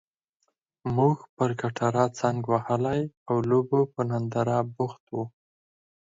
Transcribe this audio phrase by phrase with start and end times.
[0.95, 5.23] موږ پر کټاره څنګ وهلي او لوبو په ننداره بوخت وو.